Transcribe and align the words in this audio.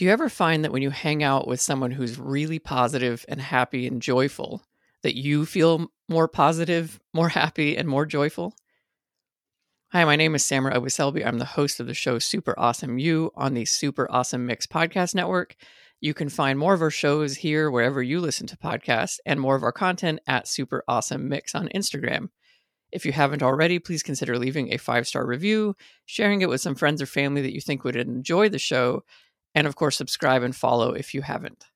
Do 0.00 0.06
you 0.06 0.12
ever 0.12 0.30
find 0.30 0.64
that 0.64 0.72
when 0.72 0.80
you 0.80 0.88
hang 0.88 1.22
out 1.22 1.46
with 1.46 1.60
someone 1.60 1.90
who's 1.90 2.18
really 2.18 2.58
positive 2.58 3.26
and 3.28 3.38
happy 3.38 3.86
and 3.86 4.00
joyful, 4.00 4.62
that 5.02 5.14
you 5.14 5.44
feel 5.44 5.88
more 6.08 6.26
positive, 6.26 6.98
more 7.12 7.28
happy, 7.28 7.76
and 7.76 7.86
more 7.86 8.06
joyful? 8.06 8.54
Hi, 9.92 10.06
my 10.06 10.16
name 10.16 10.34
is 10.34 10.42
Samra 10.42 10.74
Abu 10.74 11.22
I'm 11.22 11.36
the 11.36 11.44
host 11.44 11.80
of 11.80 11.86
the 11.86 11.92
show 11.92 12.18
Super 12.18 12.54
Awesome 12.56 12.98
You 12.98 13.30
on 13.34 13.52
the 13.52 13.66
Super 13.66 14.10
Awesome 14.10 14.46
Mix 14.46 14.66
podcast 14.66 15.14
network. 15.14 15.54
You 16.00 16.14
can 16.14 16.30
find 16.30 16.58
more 16.58 16.72
of 16.72 16.80
our 16.80 16.90
shows 16.90 17.36
here 17.36 17.70
wherever 17.70 18.02
you 18.02 18.20
listen 18.20 18.46
to 18.46 18.56
podcasts 18.56 19.18
and 19.26 19.38
more 19.38 19.54
of 19.54 19.62
our 19.62 19.70
content 19.70 20.20
at 20.26 20.48
Super 20.48 20.82
Awesome 20.88 21.28
Mix 21.28 21.54
on 21.54 21.68
Instagram. 21.74 22.30
If 22.90 23.04
you 23.04 23.12
haven't 23.12 23.42
already, 23.42 23.78
please 23.78 24.02
consider 24.02 24.38
leaving 24.38 24.72
a 24.72 24.78
five 24.78 25.06
star 25.06 25.26
review, 25.26 25.76
sharing 26.06 26.40
it 26.40 26.48
with 26.48 26.62
some 26.62 26.74
friends 26.74 27.02
or 27.02 27.06
family 27.06 27.42
that 27.42 27.52
you 27.52 27.60
think 27.60 27.84
would 27.84 27.96
enjoy 27.96 28.48
the 28.48 28.58
show, 28.58 29.04
and 29.54 29.66
of 29.66 29.76
course, 29.76 29.96
subscribe 29.96 30.42
and 30.42 30.54
follow 30.54 30.92
if 30.92 31.14
you 31.14 31.22
haven't. 31.22 31.66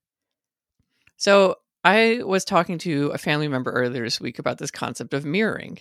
So, 1.16 1.56
I 1.84 2.23
was 2.24 2.46
talking 2.46 2.78
to 2.78 3.09
a 3.09 3.19
family 3.19 3.46
member 3.46 3.70
earlier 3.70 4.05
this 4.05 4.20
week 4.20 4.38
about 4.38 4.56
this 4.56 4.70
concept 4.70 5.12
of 5.12 5.27
mirroring. 5.27 5.80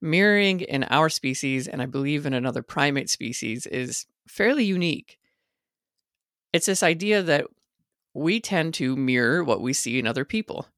Mirroring 0.00 0.60
in 0.60 0.84
our 0.84 1.10
species, 1.10 1.68
and 1.68 1.82
I 1.82 1.86
believe 1.86 2.24
in 2.24 2.32
another 2.32 2.62
primate 2.62 3.10
species, 3.10 3.66
is 3.66 4.06
fairly 4.26 4.64
unique. 4.64 5.18
It's 6.54 6.66
this 6.66 6.82
idea 6.82 7.22
that 7.22 7.46
we 8.14 8.40
tend 8.40 8.74
to 8.74 8.96
mirror 8.96 9.44
what 9.44 9.60
we 9.60 9.72
see 9.74 9.98
in 9.98 10.06
other 10.06 10.24
people. 10.24 10.68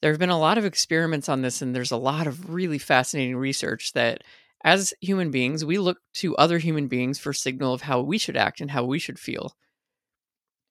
There 0.00 0.10
have 0.12 0.20
been 0.20 0.30
a 0.30 0.38
lot 0.38 0.58
of 0.58 0.64
experiments 0.64 1.28
on 1.28 1.42
this, 1.42 1.60
and 1.60 1.74
there's 1.74 1.90
a 1.90 1.96
lot 1.96 2.26
of 2.26 2.50
really 2.50 2.78
fascinating 2.78 3.36
research 3.36 3.92
that 3.92 4.24
as 4.64 4.94
human 5.00 5.30
beings, 5.30 5.64
we 5.64 5.78
look 5.78 5.98
to 6.14 6.36
other 6.36 6.58
human 6.58 6.88
beings 6.88 7.18
for 7.18 7.32
signal 7.32 7.74
of 7.74 7.82
how 7.82 8.00
we 8.00 8.18
should 8.18 8.36
act 8.36 8.60
and 8.60 8.70
how 8.70 8.84
we 8.84 8.98
should 8.98 9.18
feel. 9.18 9.56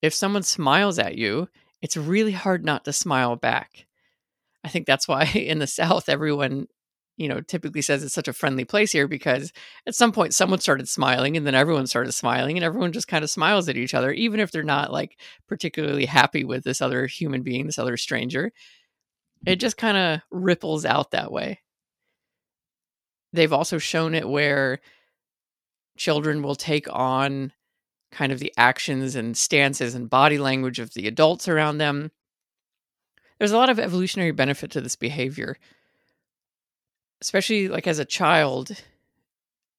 If 0.02 0.14
someone 0.14 0.44
smiles 0.44 0.98
at 0.98 1.18
you, 1.18 1.50
it's 1.82 1.98
really 1.98 2.32
hard 2.32 2.64
not 2.64 2.86
to 2.86 2.94
smile 2.94 3.36
back. 3.36 3.86
I 4.64 4.70
think 4.70 4.86
that's 4.86 5.08
why 5.08 5.26
in 5.36 5.60
the 5.60 5.68
South, 5.68 6.10
everyone, 6.10 6.68
you 7.18 7.28
know, 7.28 7.42
typically 7.42 7.82
says 7.82 8.04
it's 8.04 8.14
such 8.14 8.28
a 8.28 8.34
friendly 8.34 8.66
place 8.66 8.92
here 8.92 9.08
because 9.08 9.52
at 9.86 9.96
some 9.96 10.12
point 10.12 10.34
someone 10.34 10.60
started 10.60 10.88
smiling 10.88 11.36
and 11.36 11.46
then 11.46 11.56
everyone 11.56 11.88
started 11.88 12.14
smiling 12.14 12.58
and 12.58 12.64
everyone 12.64 12.94
just 12.94 13.08
kind 13.08 13.24
of 13.24 13.30
smiles 13.30 13.68
at 13.68 13.78
each 13.78 13.94
other, 13.94 14.12
even 14.12 14.40
if 14.40 14.52
they're 14.52 14.64
not 14.64 14.92
like 14.92 15.20
particularly 15.48 16.06
happy 16.06 16.44
with 16.44 16.64
this 16.64 16.82
other 16.82 17.08
human 17.08 17.42
being, 17.42 17.66
this 17.66 17.80
other 17.80 17.98
stranger. 17.98 18.52
It 19.46 19.56
just 19.58 19.78
kind 19.78 19.98
of 19.98 20.22
ripples 20.30 20.86
out 20.86 21.12
that 21.12 21.32
way. 21.32 21.60
They've 23.34 23.54
also 23.54 23.78
shown 23.78 24.14
it 24.14 24.28
where 24.28 24.80
children 25.98 26.42
will 26.42 26.56
take 26.56 26.88
on 26.92 27.52
kind 28.12 28.32
of 28.32 28.40
the 28.40 28.54
actions 28.58 29.16
and 29.16 29.38
stances 29.38 29.96
and 29.96 30.10
body 30.10 30.38
language 30.38 30.80
of 30.80 30.94
the 30.94 31.08
adults 31.08 31.48
around 31.48 31.78
them. 31.78 32.12
There's 33.40 33.52
a 33.52 33.58
lot 33.58 33.70
of 33.70 33.80
evolutionary 33.80 34.32
benefit 34.32 34.72
to 34.72 34.82
this 34.82 34.96
behavior. 34.96 35.58
Especially 37.22 37.68
like 37.68 37.88
as 37.88 38.00
a 38.00 38.06
child, 38.06 38.72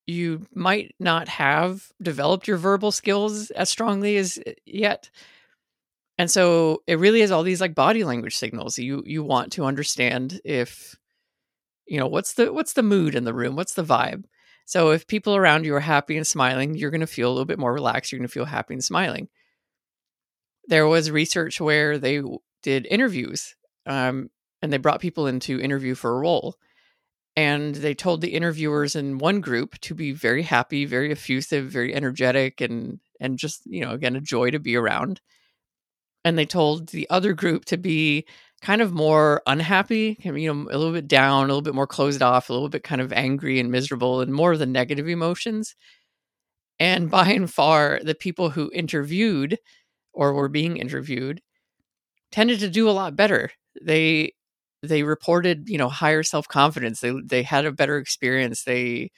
you 0.07 0.47
might 0.55 0.95
not 0.99 1.29
have 1.29 1.93
developed 2.01 2.49
your 2.49 2.57
verbal 2.57 2.93
skills 2.93 3.51
as 3.51 3.69
strongly 3.69 4.17
as 4.17 4.39
eh, 4.47 4.55
yet. 4.65 5.11
And 6.19 6.31
so 6.31 6.83
it 6.87 6.99
really 6.99 7.23
is 7.23 7.31
all 7.31 7.43
these 7.43 7.61
like 7.61 7.75
body 7.75 8.05
language 8.05 8.37
signals. 8.37 8.79
You 8.79 9.03
you 9.07 9.23
want 9.23 9.53
to 9.53 9.65
understand 9.65 10.41
if 10.45 10.97
you 11.87 11.99
know 11.99 12.07
what's 12.07 12.35
the 12.35 12.53
what's 12.53 12.75
the 12.75 12.83
mood 12.83 13.15
in 13.15 13.25
the 13.25 13.35
room? 13.35 13.57
What's 13.57 13.75
the 13.75 13.85
vibe? 13.85 14.25
So 14.65 14.91
if 14.91 15.07
people 15.07 15.37
around 15.37 15.65
you 15.65 15.75
are 15.75 15.81
happy 15.81 16.17
and 16.17 16.27
smiling 16.27 16.75
you're 16.75 16.91
going 16.91 17.01
to 17.01 17.07
feel 17.07 17.29
a 17.29 17.33
little 17.33 17.45
bit 17.45 17.59
more 17.59 17.73
relaxed 17.73 18.13
you're 18.13 18.19
going 18.19 18.29
to 18.29 18.33
feel 18.33 18.45
happy 18.45 18.75
and 18.75 18.85
smiling. 18.85 19.29
There 20.69 20.87
was 20.87 21.11
research 21.11 21.61
where 21.61 21.99
they 21.99 22.23
did 22.63 22.87
interviews 22.87 23.57
um, 23.87 24.31
and 24.61 24.73
they 24.73 24.79
brought 24.79 25.01
people 25.01 25.27
in 25.27 25.41
to 25.41 25.61
interview 25.61 25.95
for 25.95 26.13
a 26.17 26.21
role 26.21 26.57
and 27.35 27.75
they 27.75 27.95
told 27.95 28.21
the 28.21 28.35
interviewers 28.35 28.95
in 28.95 29.19
one 29.19 29.41
group 29.41 29.79
to 29.81 29.95
be 29.95 30.13
very 30.13 30.43
happy 30.43 30.85
very 30.85 31.11
effusive 31.11 31.67
very 31.67 31.95
energetic 31.95 32.61
and 32.61 33.01
and 33.21 33.39
just 33.39 33.63
you 33.67 33.81
know 33.85 33.93
again 33.93 34.17
a 34.17 34.21
joy 34.21 34.51
to 34.51 34.59
be 34.59 34.77
around 34.77 35.21
and 36.25 36.39
they 36.39 36.47
told 36.47 36.89
the 36.89 37.09
other 37.11 37.33
group 37.33 37.65
to 37.67 37.77
be 37.77 38.27
kind 38.63 38.81
of 38.83 38.93
more 38.93 39.43
unhappy, 39.47 40.19
you 40.25 40.33
know, 40.55 40.71
a 40.71 40.79
little 40.79 40.93
bit 40.93 41.09
down, 41.09 41.45
a 41.45 41.49
little 41.49 41.63
bit 41.63 41.75
more 41.75 41.87
closed 41.87 42.23
off, 42.23 42.49
a 42.49 42.53
little 42.55 42.69
bit 42.71 42.85
kind 42.85 43.01
of 43.01 43.13
angry 43.13 43.61
and 43.61 43.71
miserable, 43.73 44.21
and 44.23 44.33
more 44.33 44.53
of 44.53 44.61
the 44.61 44.67
negative 44.67 45.09
emotions. 45.09 45.75
And 46.79 47.11
by 47.11 47.29
and 47.31 47.53
far, 47.53 48.01
the 48.03 48.15
people 48.15 48.51
who 48.51 48.71
interviewed 48.75 49.59
or 50.13 50.33
were 50.35 50.49
being 50.49 50.77
interviewed 50.79 51.43
tended 52.33 52.61
to 52.61 52.71
do 52.71 52.89
a 52.89 52.93
lot 52.93 53.17
better. 53.17 53.53
They 53.83 54.35
they 54.83 55.03
reported, 55.05 55.69
you 55.69 55.79
know, 55.79 55.89
higher 55.89 56.23
self 56.23 56.49
confidence. 56.49 57.01
They 57.01 57.13
they 57.25 57.43
had 57.43 57.67
a 57.67 57.73
better 57.73 57.99
experience. 57.99 58.65
They 58.65 59.11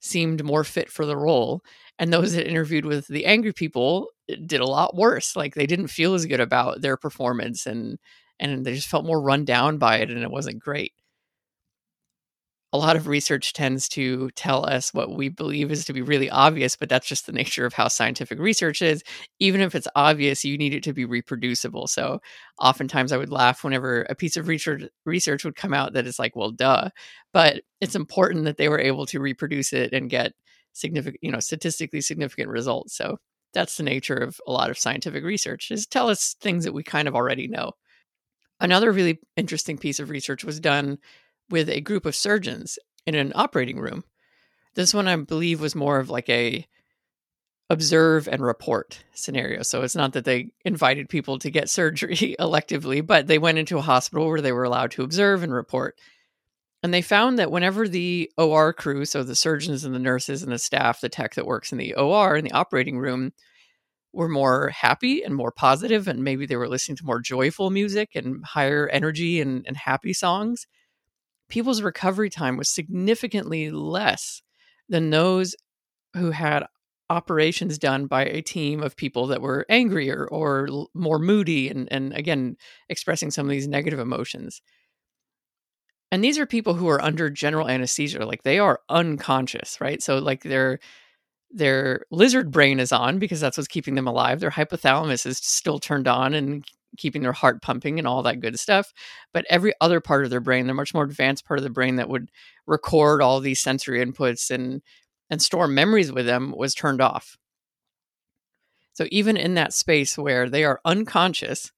seemed 0.00 0.44
more 0.44 0.64
fit 0.64 0.90
for 0.90 1.06
the 1.06 1.16
role. 1.16 1.62
And 1.98 2.12
those 2.12 2.34
that 2.34 2.48
interviewed 2.48 2.86
with 2.86 3.08
the 3.08 3.26
angry 3.26 3.52
people 3.54 4.08
did 4.46 4.60
a 4.60 4.66
lot 4.66 4.96
worse. 4.96 5.36
Like 5.36 5.54
they 5.54 5.66
didn't 5.66 5.88
feel 5.88 6.14
as 6.14 6.26
good 6.26 6.40
about 6.40 6.82
their 6.82 6.96
performance 6.96 7.66
and 7.66 7.98
and 8.40 8.64
they 8.64 8.74
just 8.74 8.88
felt 8.88 9.04
more 9.06 9.20
run 9.20 9.44
down 9.44 9.78
by 9.78 9.98
it 9.98 10.10
and 10.10 10.22
it 10.22 10.30
wasn't 10.30 10.58
great. 10.60 10.92
A 12.74 12.78
lot 12.78 12.96
of 12.96 13.06
research 13.06 13.54
tends 13.54 13.88
to 13.90 14.28
tell 14.36 14.66
us 14.68 14.92
what 14.92 15.16
we 15.16 15.30
believe 15.30 15.70
is 15.72 15.86
to 15.86 15.94
be 15.94 16.02
really 16.02 16.28
obvious, 16.28 16.76
but 16.76 16.90
that's 16.90 17.06
just 17.08 17.24
the 17.24 17.32
nature 17.32 17.64
of 17.64 17.72
how 17.72 17.88
scientific 17.88 18.38
research 18.38 18.82
is. 18.82 19.02
Even 19.38 19.62
if 19.62 19.74
it's 19.74 19.88
obvious, 19.96 20.44
you 20.44 20.58
need 20.58 20.74
it 20.74 20.82
to 20.82 20.92
be 20.92 21.06
reproducible. 21.06 21.86
So 21.86 22.20
oftentimes 22.60 23.10
I 23.10 23.16
would 23.16 23.32
laugh 23.32 23.64
whenever 23.64 24.02
a 24.02 24.14
piece 24.14 24.36
of 24.36 24.48
research 24.48 24.82
research 25.06 25.44
would 25.46 25.56
come 25.56 25.72
out 25.72 25.94
that 25.94 26.06
is 26.06 26.18
like, 26.18 26.36
well, 26.36 26.50
duh. 26.50 26.90
But 27.32 27.62
it's 27.80 27.94
important 27.94 28.44
that 28.44 28.58
they 28.58 28.68
were 28.68 28.80
able 28.80 29.06
to 29.06 29.18
reproduce 29.20 29.72
it 29.72 29.94
and 29.94 30.10
get 30.10 30.34
significant, 30.74 31.22
you 31.22 31.32
know, 31.32 31.40
statistically 31.40 32.02
significant 32.02 32.50
results. 32.50 32.94
So 32.94 33.16
that's 33.54 33.78
the 33.78 33.82
nature 33.82 34.16
of 34.16 34.38
a 34.46 34.52
lot 34.52 34.68
of 34.68 34.78
scientific 34.78 35.24
research 35.24 35.70
is 35.70 35.86
tell 35.86 36.10
us 36.10 36.36
things 36.42 36.64
that 36.64 36.74
we 36.74 36.82
kind 36.82 37.08
of 37.08 37.14
already 37.14 37.48
know. 37.48 37.72
Another 38.60 38.92
really 38.92 39.20
interesting 39.36 39.78
piece 39.78 40.00
of 40.00 40.10
research 40.10 40.44
was 40.44 40.60
done 40.60 40.98
with 41.50 41.68
a 41.68 41.80
group 41.80 42.06
of 42.06 42.16
surgeons 42.16 42.78
in 43.06 43.14
an 43.14 43.32
operating 43.34 43.78
room. 43.78 44.04
This 44.74 44.92
one, 44.92 45.08
I 45.08 45.16
believe, 45.16 45.60
was 45.60 45.74
more 45.74 45.98
of 45.98 46.10
like 46.10 46.28
a 46.28 46.66
observe 47.70 48.28
and 48.28 48.42
report 48.42 49.04
scenario. 49.12 49.62
So 49.62 49.82
it's 49.82 49.96
not 49.96 50.14
that 50.14 50.24
they 50.24 50.52
invited 50.64 51.08
people 51.08 51.38
to 51.40 51.50
get 51.50 51.68
surgery 51.70 52.36
electively, 52.38 53.06
but 53.06 53.26
they 53.26 53.38
went 53.38 53.58
into 53.58 53.78
a 53.78 53.82
hospital 53.82 54.28
where 54.28 54.40
they 54.40 54.52
were 54.52 54.64
allowed 54.64 54.90
to 54.92 55.02
observe 55.02 55.42
and 55.42 55.52
report. 55.52 55.98
And 56.82 56.94
they 56.94 57.02
found 57.02 57.38
that 57.38 57.50
whenever 57.50 57.88
the 57.88 58.30
OR 58.38 58.72
crew, 58.72 59.04
so 59.04 59.24
the 59.24 59.34
surgeons 59.34 59.84
and 59.84 59.94
the 59.94 59.98
nurses 59.98 60.42
and 60.42 60.52
the 60.52 60.58
staff, 60.58 61.00
the 61.00 61.08
tech 61.08 61.34
that 61.34 61.46
works 61.46 61.72
in 61.72 61.78
the 61.78 61.94
OR 61.94 62.36
in 62.36 62.44
the 62.44 62.52
operating 62.52 62.98
room, 62.98 63.32
were 64.12 64.28
more 64.28 64.70
happy 64.70 65.22
and 65.22 65.34
more 65.34 65.52
positive 65.52 66.08
and 66.08 66.24
maybe 66.24 66.46
they 66.46 66.56
were 66.56 66.68
listening 66.68 66.96
to 66.96 67.04
more 67.04 67.20
joyful 67.20 67.70
music 67.70 68.10
and 68.14 68.44
higher 68.44 68.88
energy 68.88 69.40
and, 69.40 69.64
and 69.66 69.76
happy 69.76 70.12
songs 70.12 70.66
people's 71.48 71.82
recovery 71.82 72.30
time 72.30 72.56
was 72.56 72.68
significantly 72.68 73.70
less 73.70 74.42
than 74.88 75.10
those 75.10 75.54
who 76.14 76.30
had 76.30 76.64
operations 77.10 77.78
done 77.78 78.06
by 78.06 78.24
a 78.24 78.42
team 78.42 78.82
of 78.82 78.96
people 78.96 79.26
that 79.28 79.40
were 79.40 79.64
angrier 79.68 80.28
or 80.30 80.68
more 80.94 81.18
moody 81.18 81.68
and, 81.68 81.88
and 81.90 82.12
again 82.12 82.56
expressing 82.88 83.30
some 83.30 83.46
of 83.46 83.50
these 83.50 83.66
negative 83.68 83.98
emotions. 83.98 84.60
And 86.10 86.22
these 86.24 86.38
are 86.38 86.46
people 86.46 86.74
who 86.74 86.88
are 86.88 87.02
under 87.02 87.30
general 87.30 87.68
anesthesia 87.68 88.24
like 88.24 88.42
they 88.42 88.58
are 88.58 88.80
unconscious 88.88 89.80
right? 89.80 90.02
So 90.02 90.18
like 90.18 90.42
they're 90.42 90.78
their 91.50 92.04
lizard 92.10 92.50
brain 92.50 92.80
is 92.80 92.92
on 92.92 93.18
because 93.18 93.40
that's 93.40 93.56
what's 93.56 93.68
keeping 93.68 93.94
them 93.94 94.06
alive. 94.06 94.40
Their 94.40 94.50
hypothalamus 94.50 95.26
is 95.26 95.38
still 95.38 95.78
turned 95.78 96.06
on 96.08 96.34
and 96.34 96.64
keeping 96.96 97.22
their 97.22 97.32
heart 97.32 97.62
pumping 97.62 97.98
and 97.98 98.08
all 98.08 98.22
that 98.22 98.40
good 98.40 98.58
stuff. 98.58 98.92
But 99.32 99.46
every 99.48 99.72
other 99.80 100.00
part 100.00 100.24
of 100.24 100.30
their 100.30 100.40
brain, 100.40 100.66
the 100.66 100.74
much 100.74 100.94
more 100.94 101.04
advanced 101.04 101.46
part 101.46 101.58
of 101.58 101.64
the 101.64 101.70
brain 101.70 101.96
that 101.96 102.08
would 102.08 102.30
record 102.66 103.22
all 103.22 103.40
these 103.40 103.60
sensory 103.60 104.04
inputs 104.04 104.50
and 104.50 104.82
and 105.30 105.42
store 105.42 105.68
memories 105.68 106.10
with 106.10 106.24
them 106.24 106.54
was 106.56 106.74
turned 106.74 107.02
off. 107.02 107.36
So 108.94 109.06
even 109.10 109.36
in 109.36 109.54
that 109.54 109.74
space 109.74 110.16
where 110.16 110.48
they 110.48 110.64
are 110.64 110.80
unconscious, 110.84 111.70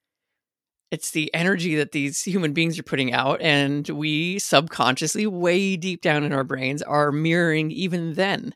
it's 0.91 1.11
the 1.11 1.33
energy 1.35 1.77
that 1.77 1.93
these 1.93 2.23
human 2.23 2.53
beings 2.53 2.79
are 2.79 2.85
putting 2.85 3.13
out 3.13 3.41
and 3.41 3.89
we 3.89 4.39
subconsciously 4.39 5.27
way 5.27 5.77
deep 5.77 6.01
down 6.01 6.25
in 6.25 6.33
our 6.33 6.45
brains 6.45 6.83
are 6.83 7.13
mirroring 7.13 7.71
even 7.71 8.15
then 8.15 8.55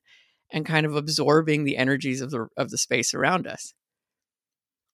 and 0.55 0.65
kind 0.65 0.87
of 0.87 0.95
absorbing 0.95 1.65
the 1.65 1.77
energies 1.77 2.21
of 2.21 2.31
the 2.31 2.47
of 2.57 2.71
the 2.71 2.79
space 2.79 3.13
around 3.13 3.47
us. 3.47 3.75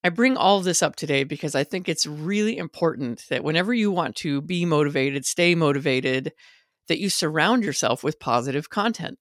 I 0.03 0.09
bring 0.09 0.39
all 0.39 0.63
this 0.63 0.83
up 0.83 0.97
today 0.97 1.23
because 1.23 1.55
I 1.55 1.63
think 1.63 1.87
it's 1.87 2.07
really 2.07 2.57
important 2.57 3.27
that 3.29 3.45
whenever 3.45 3.75
you 3.75 3.91
want 3.91 4.17
to 4.17 4.41
be 4.41 4.65
motivated, 4.65 5.27
stay 5.27 5.55
motivated, 5.55 6.33
that 6.89 6.99
you 6.99 7.11
surround 7.11 7.63
yourself 7.63 8.03
with 8.03 8.19
positive 8.19 8.71
content. 8.71 9.19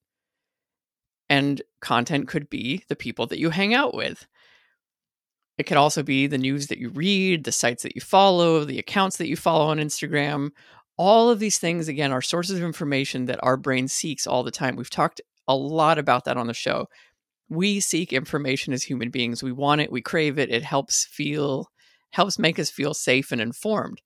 And 1.29 1.61
content 1.81 2.29
could 2.29 2.49
be 2.49 2.85
the 2.87 2.95
people 2.95 3.27
that 3.27 3.39
you 3.39 3.49
hang 3.49 3.73
out 3.73 3.93
with. 3.93 4.25
It 5.57 5.63
could 5.63 5.75
also 5.75 6.01
be 6.01 6.25
the 6.25 6.37
news 6.37 6.67
that 6.67 6.77
you 6.77 6.87
read, 6.87 7.43
the 7.43 7.51
sites 7.51 7.83
that 7.83 7.95
you 7.95 8.01
follow, 8.01 8.63
the 8.63 8.79
accounts 8.79 9.17
that 9.17 9.27
you 9.27 9.35
follow 9.35 9.65
on 9.65 9.77
Instagram. 9.77 10.51
All 10.97 11.29
of 11.29 11.39
these 11.39 11.59
things, 11.59 11.89
again, 11.89 12.13
are 12.13 12.21
sources 12.21 12.57
of 12.57 12.63
information 12.63 13.25
that 13.25 13.43
our 13.43 13.57
brain 13.57 13.89
seeks 13.89 14.25
all 14.25 14.43
the 14.43 14.51
time. 14.51 14.77
We've 14.77 14.89
talked 14.89 15.19
a 15.49 15.55
lot 15.55 15.97
about 15.97 16.23
that 16.25 16.37
on 16.37 16.47
the 16.47 16.53
show. 16.53 16.87
We 17.49 17.81
seek 17.81 18.13
information 18.13 18.71
as 18.71 18.83
human 18.83 19.09
beings. 19.09 19.43
We 19.43 19.51
want 19.51 19.81
it, 19.81 19.91
we 19.91 20.01
crave 20.01 20.39
it. 20.39 20.49
It 20.49 20.63
helps 20.63 21.05
feel, 21.05 21.67
helps 22.11 22.39
make 22.39 22.59
us 22.59 22.69
feel 22.69 22.93
safe 22.93 23.31
and 23.33 23.41
informed. 23.41 24.01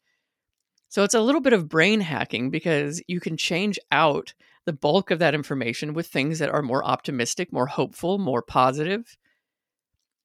So 0.87 1.03
it's 1.03 1.13
a 1.13 1.21
little 1.21 1.41
bit 1.41 1.53
of 1.53 1.67
brain 1.67 1.99
hacking 1.99 2.49
because 2.49 3.03
you 3.07 3.19
can 3.19 3.35
change 3.35 3.77
out 3.91 4.33
the 4.65 4.73
bulk 4.73 5.11
of 5.11 5.19
that 5.19 5.35
information 5.35 5.93
with 5.93 6.07
things 6.07 6.39
that 6.39 6.49
are 6.49 6.61
more 6.61 6.85
optimistic, 6.85 7.51
more 7.51 7.67
hopeful, 7.67 8.17
more 8.17 8.41
positive. 8.41 9.17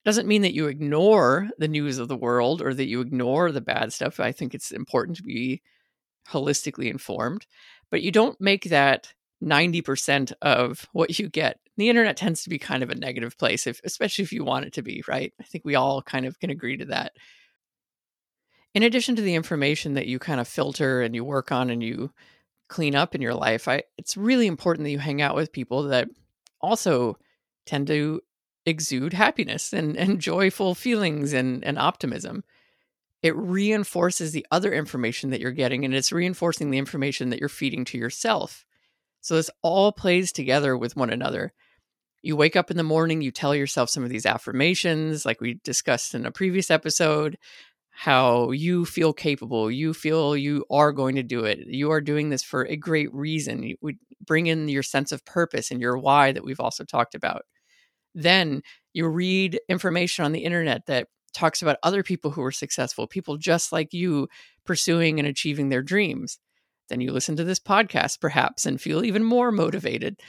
Doesn't 0.05 0.29
mean 0.29 0.43
that 0.43 0.55
you 0.55 0.69
ignore 0.69 1.49
the 1.59 1.69
news 1.69 1.99
of 1.99 2.06
the 2.06 2.17
world 2.17 2.62
or 2.62 2.73
that 2.73 2.87
you 2.87 3.00
ignore 3.00 3.50
the 3.50 3.61
bad 3.61 3.93
stuff. 3.93 4.20
I 4.20 4.31
think 4.31 4.55
it's 4.55 4.70
important 4.70 5.17
to 5.17 5.25
be 5.25 5.61
holistically 6.29 6.91
informed, 6.91 7.47
but 7.91 8.03
you 8.03 8.12
don't 8.12 8.41
make 8.41 8.65
that 8.65 9.12
90% 9.43 10.32
of 10.43 10.87
what 10.93 11.19
you 11.19 11.29
get. 11.29 11.61
The 11.76 11.88
internet 11.88 12.17
tends 12.17 12.43
to 12.43 12.50
be 12.50 12.58
kind 12.58 12.82
of 12.82 12.90
a 12.90 12.94
negative 12.94 13.38
place, 13.38 13.67
if, 13.67 13.81
especially 13.85 14.25
if 14.25 14.32
you 14.32 14.44
want 14.44 14.67
it 14.67 14.73
to 14.75 14.82
be, 14.82 15.05
right? 15.06 15.32
I 15.40 15.44
think 15.44 15.64
we 15.64 15.76
all 15.76 16.02
kind 16.02 16.26
of 16.26 16.38
can 16.40 16.50
agree 16.50 16.76
to 16.79 16.87
that 16.87 17.12
in 18.75 18.82
addition 18.82 19.17
to 19.17 19.23
the 19.23 19.35
information 19.35 19.94
that 19.94 20.06
you 20.06 20.19
kind 20.19 20.40
of 20.40 20.49
filter 20.49 21.02
and 21.02 21.14
you 21.14 21.25
work 21.25 21.50
on 21.50 21.70
and 21.70 21.82
you 21.82 22.12
clean 22.69 22.94
up 22.94 23.14
in 23.14 23.23
your 23.23 23.35
life, 23.35 23.67
I, 23.67 23.82
it's 23.96 24.17
really 24.17 24.46
important 24.46 24.85
that 24.85 24.90
you 24.90 24.99
hang 24.99 25.23
out 25.23 25.35
with 25.35 25.52
people 25.52 25.84
that 25.84 26.08
also 26.61 27.17
tend 27.67 27.87
to 27.87 28.20
exude 28.67 29.14
happiness 29.14 29.73
and, 29.73 29.96
and 29.96 30.20
joyful 30.20 30.75
feelings 30.75 31.32
and, 31.32 31.64
and 31.64 31.79
optimism. 31.79 32.44
It 33.23 33.34
reinforces 33.34 34.32
the 34.32 34.46
other 34.50 34.73
information 34.73 35.31
that 35.31 35.41
you're 35.41 35.50
getting 35.50 35.84
and 35.84 35.94
it's 35.94 36.12
reinforcing 36.12 36.70
the 36.70 36.79
information 36.79 37.31
that 37.31 37.41
you're 37.41 37.49
feeding 37.49 37.84
to 37.87 37.99
yourself. 37.99 38.64
So 39.20 39.35
this 39.35 39.50
all 39.62 39.93
plays 39.93 40.32
together 40.32 40.76
with 40.76 40.97
one 40.97 41.11
another. 41.11 41.53
You 42.23 42.37
wake 42.37 42.56
up 42.56 42.70
in 42.70 42.76
the 42.76 42.82
morning, 42.82 43.20
you 43.23 43.31
tell 43.31 43.55
yourself 43.55 43.91
some 43.91 44.03
of 44.03 44.11
these 44.11 44.26
affirmations, 44.26 45.25
like 45.25 45.41
we 45.41 45.61
discussed 45.65 46.15
in 46.15 46.26
a 46.26 46.32
previous 46.32 46.70
episode 46.70 47.38
how 47.91 48.53
you 48.53 48.85
feel 48.85 49.12
capable, 49.12 49.69
you 49.69 49.93
feel 49.93 50.37
you 50.37 50.65
are 50.70 50.93
going 50.93 51.17
to 51.17 51.23
do 51.25 51.44
it. 51.44 51.59
You 51.67 51.91
are 51.91 52.00
doing 52.00 52.29
this 52.29 52.44
for 52.44 52.62
a 52.62 52.76
great 52.76 53.12
reason. 53.12 53.65
You 53.65 53.76
bring 54.25 54.47
in 54.47 54.69
your 54.69 54.85
sense 54.85 55.11
of 55.11 55.25
purpose 55.25 55.73
and 55.73 55.81
your 55.81 55.99
why 55.99 56.31
that 56.31 56.44
we've 56.44 56.61
also 56.61 56.85
talked 56.85 57.17
about. 57.17 57.43
Then 58.15 58.62
you 58.93 59.09
read 59.09 59.59
information 59.69 60.25
on 60.25 60.31
the 60.31 60.44
internet 60.44 60.87
that 60.87 61.09
talks 61.35 61.61
about 61.61 61.79
other 61.82 62.05
people 62.05 62.31
who 62.31 62.43
are 62.43 62.53
successful, 62.53 63.09
people 63.09 63.37
just 63.37 63.73
like 63.73 63.93
you 63.93 64.29
pursuing 64.65 65.19
and 65.19 65.26
achieving 65.26 65.69
their 65.69 65.82
dreams. 65.82 66.38
Then 66.88 67.00
you 67.00 67.12
listen 67.12 67.37
to 67.37 67.44
this 67.44 67.61
podcast 67.61 68.20
perhaps 68.20 68.67
and 68.67 68.81
feel 68.81 69.05
even 69.05 69.25
more 69.25 69.52
motivated. 69.52 70.20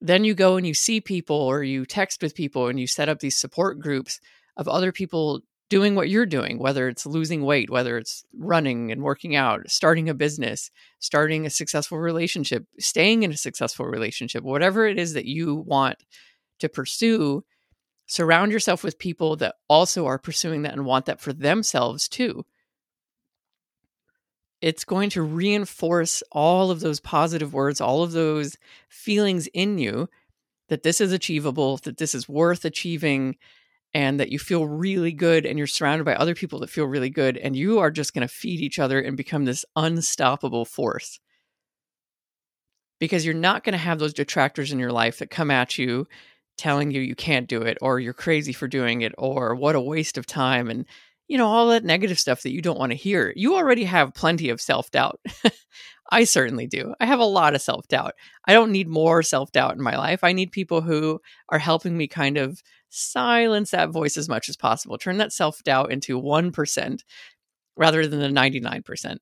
Then 0.00 0.24
you 0.24 0.34
go 0.34 0.56
and 0.56 0.66
you 0.66 0.74
see 0.74 1.00
people 1.00 1.36
or 1.36 1.62
you 1.62 1.84
text 1.86 2.22
with 2.22 2.34
people 2.34 2.68
and 2.68 2.78
you 2.78 2.86
set 2.86 3.08
up 3.08 3.20
these 3.20 3.36
support 3.36 3.80
groups 3.80 4.20
of 4.56 4.68
other 4.68 4.92
people 4.92 5.42
doing 5.70 5.94
what 5.94 6.08
you're 6.08 6.26
doing, 6.26 6.58
whether 6.58 6.88
it's 6.88 7.04
losing 7.04 7.42
weight, 7.42 7.68
whether 7.68 7.98
it's 7.98 8.24
running 8.36 8.90
and 8.90 9.02
working 9.02 9.36
out, 9.36 9.68
starting 9.68 10.08
a 10.08 10.14
business, 10.14 10.70
starting 10.98 11.44
a 11.44 11.50
successful 11.50 11.98
relationship, 11.98 12.64
staying 12.78 13.22
in 13.22 13.30
a 13.30 13.36
successful 13.36 13.86
relationship, 13.86 14.42
whatever 14.42 14.86
it 14.86 14.98
is 14.98 15.12
that 15.12 15.26
you 15.26 15.54
want 15.54 15.98
to 16.60 16.68
pursue, 16.68 17.44
surround 18.06 18.50
yourself 18.50 18.82
with 18.82 18.98
people 18.98 19.36
that 19.36 19.56
also 19.68 20.06
are 20.06 20.18
pursuing 20.18 20.62
that 20.62 20.72
and 20.72 20.86
want 20.86 21.06
that 21.06 21.20
for 21.20 21.32
themselves 21.32 22.08
too. 22.08 22.44
It's 24.60 24.84
going 24.84 25.10
to 25.10 25.22
reinforce 25.22 26.22
all 26.32 26.70
of 26.70 26.80
those 26.80 27.00
positive 27.00 27.52
words, 27.52 27.80
all 27.80 28.02
of 28.02 28.12
those 28.12 28.56
feelings 28.88 29.46
in 29.48 29.78
you 29.78 30.08
that 30.68 30.82
this 30.82 31.00
is 31.00 31.12
achievable, 31.12 31.78
that 31.78 31.98
this 31.98 32.14
is 32.14 32.28
worth 32.28 32.64
achieving, 32.64 33.36
and 33.94 34.20
that 34.20 34.30
you 34.30 34.38
feel 34.38 34.66
really 34.66 35.12
good 35.12 35.46
and 35.46 35.56
you're 35.56 35.66
surrounded 35.66 36.04
by 36.04 36.14
other 36.14 36.34
people 36.34 36.58
that 36.60 36.70
feel 36.70 36.84
really 36.84 37.10
good 37.10 37.38
and 37.38 37.56
you 37.56 37.78
are 37.78 37.90
just 37.90 38.12
going 38.12 38.26
to 38.26 38.32
feed 38.32 38.60
each 38.60 38.78
other 38.78 39.00
and 39.00 39.16
become 39.16 39.44
this 39.44 39.64
unstoppable 39.76 40.64
force. 40.64 41.20
Because 43.00 43.24
you're 43.24 43.34
not 43.34 43.64
going 43.64 43.72
to 43.72 43.78
have 43.78 43.98
those 43.98 44.12
detractors 44.12 44.72
in 44.72 44.78
your 44.78 44.92
life 44.92 45.18
that 45.18 45.30
come 45.30 45.50
at 45.50 45.78
you 45.78 46.06
telling 46.56 46.90
you 46.90 47.00
you 47.00 47.14
can't 47.14 47.48
do 47.48 47.62
it 47.62 47.78
or 47.80 48.00
you're 48.00 48.12
crazy 48.12 48.52
for 48.52 48.66
doing 48.66 49.02
it 49.02 49.12
or 49.16 49.54
what 49.54 49.76
a 49.76 49.80
waste 49.80 50.18
of 50.18 50.26
time 50.26 50.68
and 50.68 50.84
you 51.28 51.38
know 51.38 51.46
all 51.46 51.68
that 51.68 51.84
negative 51.84 52.18
stuff 52.18 52.42
that 52.42 52.52
you 52.52 52.60
don't 52.60 52.78
want 52.78 52.90
to 52.90 52.96
hear 52.96 53.32
you 53.36 53.54
already 53.54 53.84
have 53.84 54.14
plenty 54.14 54.48
of 54.48 54.60
self-doubt 54.60 55.20
i 56.10 56.24
certainly 56.24 56.66
do 56.66 56.94
i 57.00 57.06
have 57.06 57.20
a 57.20 57.24
lot 57.24 57.54
of 57.54 57.62
self-doubt 57.62 58.12
i 58.46 58.52
don't 58.52 58.72
need 58.72 58.88
more 58.88 59.22
self-doubt 59.22 59.76
in 59.76 59.82
my 59.82 59.96
life 59.96 60.24
i 60.24 60.32
need 60.32 60.50
people 60.50 60.80
who 60.80 61.20
are 61.50 61.58
helping 61.58 61.96
me 61.96 62.06
kind 62.08 62.36
of 62.36 62.62
silence 62.90 63.70
that 63.70 63.90
voice 63.90 64.16
as 64.16 64.28
much 64.28 64.48
as 64.48 64.56
possible. 64.56 64.98
Turn 64.98 65.18
that 65.18 65.32
self 65.32 65.62
doubt 65.62 65.92
into 65.92 66.20
1% 66.20 67.00
rather 67.76 68.06
than 68.06 68.20
the 68.20 68.28
99%. 68.28 69.18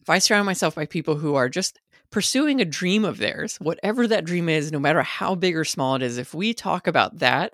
If 0.00 0.10
I 0.10 0.18
surround 0.18 0.46
myself 0.46 0.74
by 0.74 0.86
people 0.86 1.16
who 1.16 1.34
are 1.34 1.48
just 1.48 1.78
pursuing 2.10 2.60
a 2.60 2.64
dream 2.64 3.04
of 3.04 3.18
theirs, 3.18 3.56
whatever 3.56 4.06
that 4.06 4.24
dream 4.24 4.48
is, 4.48 4.72
no 4.72 4.78
matter 4.78 5.02
how 5.02 5.34
big 5.34 5.56
or 5.56 5.64
small 5.64 5.96
it 5.96 6.02
is, 6.02 6.16
if 6.16 6.32
we 6.32 6.54
talk 6.54 6.86
about 6.86 7.18
that, 7.18 7.52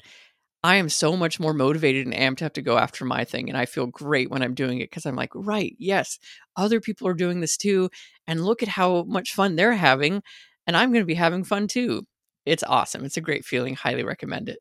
I 0.64 0.76
am 0.76 0.88
so 0.88 1.14
much 1.14 1.38
more 1.38 1.52
motivated 1.52 2.06
and 2.06 2.14
amped 2.14 2.42
up 2.42 2.54
to 2.54 2.62
go 2.62 2.78
after 2.78 3.04
my 3.04 3.24
thing. 3.24 3.50
And 3.50 3.58
I 3.58 3.66
feel 3.66 3.86
great 3.86 4.30
when 4.30 4.42
I'm 4.42 4.54
doing 4.54 4.80
it 4.80 4.90
because 4.90 5.04
I'm 5.04 5.14
like, 5.14 5.30
right, 5.34 5.76
yes, 5.78 6.18
other 6.56 6.80
people 6.80 7.06
are 7.06 7.14
doing 7.14 7.40
this 7.40 7.58
too. 7.58 7.90
And 8.26 8.42
look 8.42 8.62
at 8.62 8.68
how 8.70 9.02
much 9.02 9.34
fun 9.34 9.56
they're 9.56 9.74
having. 9.74 10.22
And 10.66 10.74
I'm 10.74 10.90
going 10.90 11.02
to 11.02 11.06
be 11.06 11.14
having 11.14 11.44
fun 11.44 11.68
too. 11.68 12.06
It's 12.46 12.62
awesome. 12.62 13.04
It's 13.04 13.18
a 13.18 13.20
great 13.20 13.44
feeling. 13.44 13.74
Highly 13.74 14.04
recommend 14.04 14.48
it. 14.48 14.58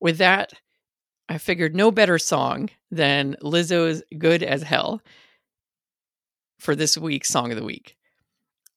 With 0.00 0.18
that, 0.18 0.52
I 1.28 1.38
figured 1.38 1.74
no 1.74 1.90
better 1.90 2.16
song 2.16 2.70
than 2.92 3.36
Lizzo's 3.42 4.04
Good 4.16 4.44
as 4.44 4.62
Hell 4.62 5.02
for 6.60 6.76
this 6.76 6.96
week's 6.96 7.28
Song 7.28 7.50
of 7.50 7.58
the 7.58 7.64
Week. 7.64 7.96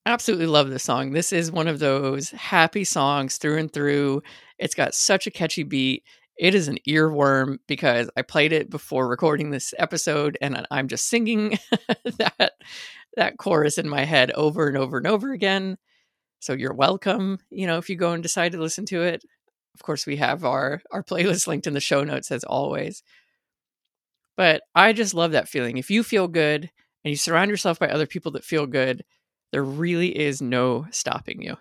Absolutely 0.08 0.48
love 0.48 0.72
this 0.72 0.84
song. 0.84 1.12
This 1.12 1.31
is 1.31 1.52
one 1.52 1.68
of 1.68 1.78
those 1.78 2.31
happy 2.31 2.84
songs 2.84 3.38
through 3.38 3.60
and 3.60 3.72
through. 3.72 4.24
It's 4.62 4.75
got 4.75 4.94
such 4.94 5.25
a 5.25 5.31
catchy 5.31 5.63
beat. 5.63 6.04
It 6.38 6.54
is 6.56 6.68
an 6.68 6.78
earworm 6.88 7.58
because 7.68 8.10
I 8.15 8.22
played 8.22 8.53
it 8.53 8.70
before 8.70 9.08
recording 9.08 9.50
this 9.50 9.74
episode 9.77 10.38
and 10.39 10.65
I'm 10.70 10.88
just 10.88 11.08
singing 11.08 11.58
that 12.18 12.51
that 13.18 13.38
chorus 13.38 13.77
in 13.77 13.89
my 13.89 14.06
head 14.06 14.32
over 14.32 14.68
and 14.68 14.77
over 14.77 14.98
and 14.98 15.08
over 15.08 15.34
again. 15.34 15.77
So 16.39 16.53
you're 16.53 16.74
welcome, 16.74 17.39
you 17.50 17.68
know, 17.68 17.80
if 17.80 17.89
you 17.89 17.96
go 17.96 18.13
and 18.13 18.24
decide 18.24 18.53
to 18.53 18.62
listen 18.62 18.86
to 18.88 19.01
it. 19.01 19.24
Of 19.74 19.84
course, 19.84 20.06
we 20.06 20.18
have 20.18 20.46
our 20.46 20.82
our 20.91 21.03
playlist 21.03 21.48
linked 21.48 21.65
in 21.68 21.74
the 21.74 21.80
show 21.80 22.03
notes 22.03 22.32
as 22.32 22.44
always. 22.44 23.03
But 24.38 24.62
I 24.75 24.94
just 24.94 25.13
love 25.13 25.32
that 25.32 25.50
feeling. 25.50 25.77
If 25.77 25.89
you 25.89 26.03
feel 26.03 26.27
good 26.27 26.70
and 27.03 27.10
you 27.10 27.15
surround 27.15 27.50
yourself 27.50 27.80
by 27.80 27.89
other 27.89 28.08
people 28.08 28.32
that 28.34 28.46
feel 28.46 28.68
good, 28.68 29.03
there 29.51 29.63
really 29.63 30.18
is 30.18 30.41
no 30.41 30.86
stopping 30.91 31.41
you. 31.41 31.58